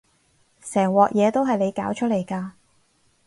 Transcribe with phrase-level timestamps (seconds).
[0.63, 2.53] 成鑊嘢都係你搞出嚟㗎